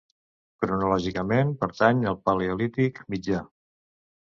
[0.65, 3.49] Cronològicament, pertany al paleolític mitjà.